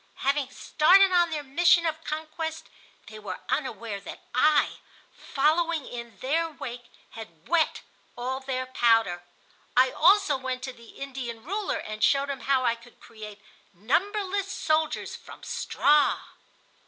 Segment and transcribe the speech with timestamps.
[0.25, 2.65] Having started on their mission of conquest,
[3.05, 4.79] they were unaware that I,
[5.15, 7.81] following in their wake, had wet
[8.17, 9.21] all their powder.
[9.77, 13.43] I also went to the Indian ruler and showed him how I could create
[13.75, 16.19] numberless soldiers from straw.